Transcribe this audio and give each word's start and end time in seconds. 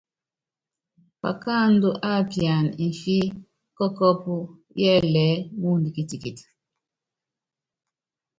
Pakáandú 1.23 1.89
á 2.09 2.11
piana 2.29 2.69
mfí 2.89 3.17
kɔ́kɔ́ɔ́pú 3.77 4.33
yɛ́lɛɛ́ 4.79 5.41
muundɔ 5.59 5.89
kitikiti. 5.95 6.45